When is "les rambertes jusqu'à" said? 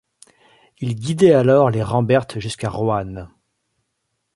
1.69-2.71